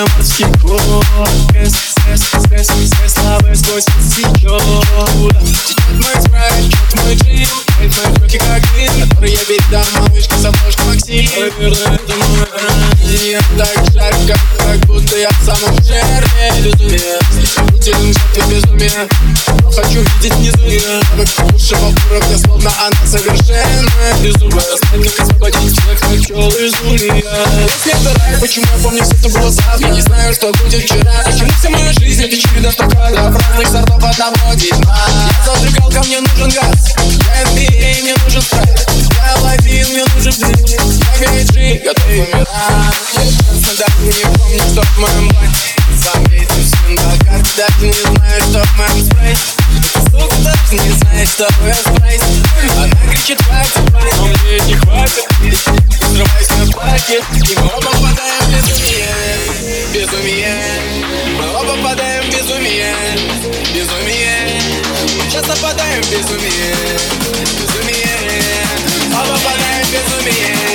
я 0.00 0.06
морский 0.16 0.46
кот 0.60 1.06
Стресс, 1.28 1.74
стресс, 1.90 2.20
стресс, 2.44 2.66
стресс, 2.66 3.12
слабый 3.12 3.54
сквозь 3.56 3.84
течет 3.84 4.62
Течет 5.66 5.90
мой 5.92 6.22
спрайт, 6.22 6.64
течет 6.64 7.04
мой 7.04 7.14
джин 7.14 7.48
Мои 7.78 8.14
руки 8.20 8.38
как 8.38 8.62
дым, 8.74 9.08
который 9.08 9.32
я 9.32 9.44
передам 9.44 9.84
Малышка 9.96 10.36
с 10.36 10.44
обложки 10.44 10.82
Максим 10.86 11.28
Наверное, 11.38 11.94
это 11.94 12.14
мой 12.16 12.46
Я 13.28 13.40
так 13.58 13.92
жарко, 13.92 14.40
как 14.58 14.78
будто 14.86 15.18
я 15.18 15.28
в 15.30 15.44
самом 15.44 15.76
жертве 15.82 16.52
Безумие, 16.62 17.69
слишком 17.90 18.12
жертве 18.12 18.42
безумия 18.54 19.08
хочу 19.70 20.00
видеть 20.00 20.34
внизу 20.34 20.66
ее 20.66 21.00
Как 21.16 21.52
высшего 21.52 21.94
уровня, 22.10 22.38
словно 22.38 22.70
она 22.80 23.06
совершенная. 23.06 24.14
Безумие, 24.22 24.60
знать, 24.60 25.12
как 25.12 25.20
освободить 25.20 25.72
всех 25.72 26.08
начал 26.08 26.48
из 26.48 26.80
уния. 26.80 27.24
Если 27.62 27.92
это 27.92 28.18
рай, 28.18 28.40
почему 28.40 28.66
я 28.76 28.82
помню 28.82 29.02
все, 29.02 29.16
что 29.16 29.38
было 29.38 29.50
завтра 29.50 29.88
не 29.88 30.00
знаю, 30.00 30.34
что 30.34 30.52
будет 30.52 30.82
вчера. 30.82 31.12
Почему 31.24 31.50
вся 31.50 31.70
моя 31.70 31.92
жизнь 31.92 32.24
это 32.24 32.36
череда 32.36 32.72
столько 32.72 32.96
Разных 33.00 33.68
сортов 33.68 34.02
одного 34.02 34.54
дерьма 34.54 35.06
Я 35.46 35.54
зажигалка, 35.54 36.02
мне 36.06 36.20
нужен 36.20 36.50
газ. 36.50 36.94
Я 36.98 37.42
NBA, 37.44 38.02
мне 38.02 38.14
нужен 38.24 38.42
спрайт. 38.42 38.90
Я 38.90 39.34
Алладин, 39.34 39.86
мне 39.88 40.04
нужен 40.14 40.32
блин 40.40 40.66
Я 41.20 41.28
Гейджи, 41.28 41.82
готов 41.84 42.06
умирать. 42.06 42.48
Я 43.14 44.10
не 44.10 44.38
помню, 44.38 44.60
что 44.72 44.82
в 44.82 44.98
моем 44.98 45.28
блоке 45.28 45.70
Сам 46.02 46.24
Даже 47.60 47.88
не 47.88 47.92
знаю, 47.92 48.40
что 48.40 48.64
моем 48.78 49.04
спрайте 49.04 49.42
Сука 50.10 50.36
даже 50.38 50.82
не 50.82 50.90
знает, 50.92 51.28
что 51.28 51.46
я 51.66 51.74
спрайт 51.74 52.22
Она 52.74 52.88
кричит 53.06 53.42
хватит, 53.42 53.92
но 54.16 54.26
мне 54.28 54.60
не 54.66 54.74
хватит. 54.76 55.26
Срываюсь 55.98 56.48
на 56.56 56.72
платье 56.72 57.18
И 57.18 57.58
мы 57.58 57.66
оба 57.66 57.82
попадаем 57.82 58.44
в 58.44 58.48
безумие 58.48 59.08
Безумие 59.92 60.56
Мы 61.38 61.50
оба 61.50 61.76
попадаем 61.76 62.24
в 62.24 62.34
безумие 62.34 62.96
Безумие 63.74 64.62
Мы 65.18 65.30
часто 65.30 65.54
попадаем 65.56 66.02
в 66.02 66.10
безумие 66.10 66.76
Безумие 67.60 68.64
Оба 69.12 69.36
попадаем 69.36 69.84
в 69.84 69.92
безумие 69.92 70.69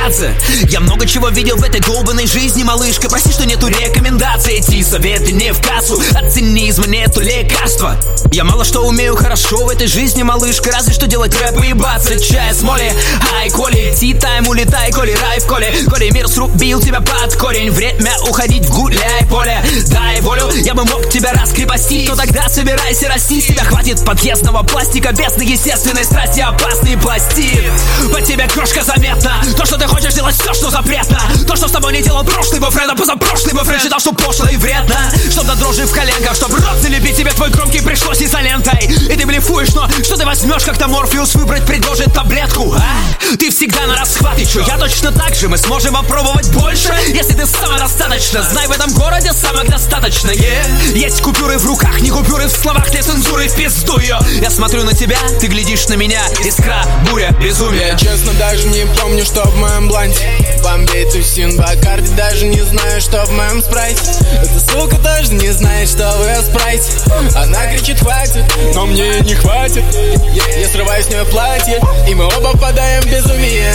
сверхкамикадзе 0.00 0.34
Я 0.70 0.80
много 0.80 1.06
чего 1.06 1.28
видел 1.28 1.56
в 1.56 1.62
этой 1.62 1.80
долбанной 1.80 2.26
жизни, 2.26 2.62
малышка. 2.62 3.08
Прости, 3.08 3.32
что 3.32 3.46
нету 3.46 3.68
рекомендаций. 3.68 4.54
Эти 4.54 4.82
советы 4.82 5.32
не 5.32 5.52
в 5.52 5.60
кассу. 5.60 6.00
От 6.14 6.32
цинизма 6.32 6.86
нету 6.86 7.20
лекарства. 7.20 7.96
Я 8.32 8.44
мало 8.44 8.64
что 8.64 8.86
умею 8.86 9.16
хорошо 9.16 9.64
в 9.64 9.68
этой 9.68 9.86
жизни, 9.86 10.22
малышка. 10.22 10.70
Разве 10.70 10.92
что 10.92 11.06
делать 11.06 11.34
рэп 11.40 11.62
и 11.64 11.68
ебаться 11.68 12.18
Чай 12.20 12.54
с 12.54 12.62
моли, 12.62 12.92
ай, 13.38 13.50
коли 13.50 13.94
Ти 13.98 14.14
тайм, 14.14 14.48
улетай, 14.48 14.92
коли, 14.92 15.14
рай 15.14 15.40
в 15.40 15.46
коле. 15.46 15.74
Коли 15.88 16.10
мир 16.10 16.28
срубил 16.28 16.80
тебя 16.80 17.00
под 17.00 17.34
корень. 17.36 17.70
Время 17.70 18.12
уходить 18.28 18.66
в 18.66 18.70
гуляй 18.70 19.26
поле. 19.28 19.62
Дай 19.88 20.20
волю, 20.20 20.50
я 20.54 20.74
бы 20.74 20.84
мог 20.84 21.08
тебя 21.08 21.32
раскрепостить. 21.32 22.08
Но 22.08 22.16
тогда 22.16 22.48
собирайся 22.48 23.08
расти. 23.08 23.42
Тебя 23.42 23.64
хватит 23.64 24.04
подъездного 24.04 24.62
пластика. 24.62 25.12
Без 25.12 25.36
естественной 25.42 26.04
страсти 26.04 26.40
опасный 26.40 26.96
пластик 26.96 27.70
По 28.12 28.20
тебе 28.20 28.46
крошка 28.46 28.84
заметна. 28.84 29.42
То, 29.56 29.64
что 29.64 29.76
ты 29.76 29.86
хочешь 29.86 29.99
делать 30.08 30.34
все, 30.34 30.54
что 30.54 30.70
запретно. 30.70 31.20
То, 31.46 31.56
что 31.56 31.68
с 31.68 31.72
тобой 31.72 31.92
не 31.92 32.02
делал 32.02 32.24
прошлый 32.24 32.60
бойфренд 32.60 32.92
А 32.92 32.94
позапрошлый 32.94 33.54
бойфренд 33.54 33.82
считал, 33.82 34.00
что 34.00 34.12
пошло 34.12 34.46
и 34.48 34.56
вредно. 34.56 34.96
Чтоб 35.30 35.46
до 35.46 35.54
дрожи 35.56 35.84
в 35.86 35.92
коленках 35.92 36.34
Чтоб 36.34 36.52
рот 36.52 36.78
залепить 36.80 37.16
тебе 37.16 37.32
твой 37.32 37.50
громкий 37.50 37.80
пришлось 37.80 38.22
изолентой. 38.22 38.86
И 38.86 39.16
ты 39.16 39.26
блефуешь, 39.26 39.74
но 39.74 39.88
что 40.02 40.16
ты 40.16 40.24
возьмешь, 40.24 40.64
когда 40.64 40.88
Морфеус 40.88 41.34
выбрать 41.34 41.64
предложит 41.66 42.12
таблетку, 42.14 42.74
а? 42.74 43.36
Ты 43.38 43.50
всегда 43.50 43.86
на 43.86 43.96
расхват, 43.96 44.38
и 44.38 44.46
чё, 44.46 44.64
я 44.66 44.76
точно 44.76 45.12
так 45.12 45.34
же 45.34 45.48
Мы 45.48 45.56
сможем 45.56 45.94
попробовать 45.94 46.48
больше, 46.50 46.92
если 47.08 47.34
ты 47.34 47.46
самодостаточно 47.46 48.42
Знай, 48.42 48.66
в 48.66 48.72
этом 48.72 48.92
городе 48.92 49.32
самых 49.32 49.68
достаточно 49.68 50.30
yeah. 50.30 50.98
Есть 50.98 51.22
купюры 51.22 51.58
в 51.58 51.66
руках, 51.66 52.00
не 52.00 52.10
купюры 52.10 52.46
в 52.46 52.50
словах 52.50 52.90
Для 52.90 53.02
цензуры 53.02 53.48
в 53.48 53.54
пизду 53.54 53.98
ее 53.98 54.18
Я 54.40 54.50
смотрю 54.50 54.84
на 54.84 54.94
тебя, 54.94 55.18
ты 55.40 55.46
глядишь 55.46 55.86
на 55.88 55.94
меня 55.94 56.22
Искра, 56.44 56.84
буря, 57.08 57.30
безумие. 57.40 57.96
Честно 57.98 58.32
даже 58.34 58.66
не 58.68 58.86
помню, 59.00 59.24
что 59.24 59.42
в 59.42 59.56
моем 59.56 59.79
бланте 59.88 60.20
Бомбей 60.62 61.04
тусин, 61.10 61.56
Бакарди 61.56 62.12
Даже 62.14 62.46
не 62.46 62.60
знаю, 62.60 63.00
что 63.00 63.24
в 63.24 63.30
моем 63.32 63.62
спрайте. 63.62 64.00
Эта 64.32 64.60
сука 64.60 64.96
тоже 64.96 65.32
не 65.34 65.50
знает, 65.50 65.88
что 65.88 66.10
в 66.12 66.26
ее 66.26 66.42
спрайте. 66.42 66.92
Она 67.36 67.66
кричит 67.72 68.00
хватит, 68.00 68.44
но 68.74 68.86
мне 68.86 69.20
не 69.20 69.34
хватит. 69.34 69.84
Я, 70.32 70.60
я 70.60 70.68
срываю 70.68 71.02
с 71.02 71.08
нее 71.08 71.24
платье 71.24 71.80
И 72.08 72.14
мы 72.14 72.26
оба 72.26 72.52
попадаем 72.52 73.02
в 73.02 73.06
безумие. 73.06 73.72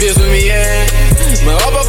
Безумие. 0.00 0.86
Мы 1.44 1.54
оба 1.54 1.84